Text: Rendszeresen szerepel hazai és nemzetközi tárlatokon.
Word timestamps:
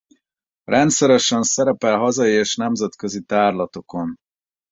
Rendszeresen 0.63 1.43
szerepel 1.43 1.97
hazai 1.97 2.31
és 2.31 2.55
nemzetközi 2.55 3.21
tárlatokon. 3.21 4.15